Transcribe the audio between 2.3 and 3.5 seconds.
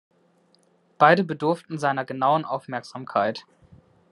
Aufmerksamkeit.